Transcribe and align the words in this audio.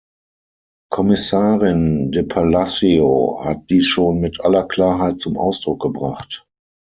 Kommissarin 0.91 2.09
de 2.11 2.23
Palacio 2.23 3.39
hat 3.45 3.69
dies 3.69 3.85
schon 3.85 4.19
mit 4.19 4.41
aller 4.43 4.67
Klarheit 4.67 5.19
zum 5.19 5.37
Ausdruck 5.37 5.79
gebracht. 5.79 6.43